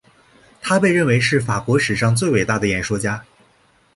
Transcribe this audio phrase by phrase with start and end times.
[0.63, 3.23] 他被认为是法国史上最伟大的演说家。